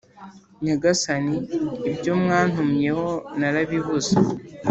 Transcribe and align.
Nyagasani 0.63 1.35
ibyo 1.89 2.11
mwantumyeho 2.21 3.09
narabibuze 3.39 4.15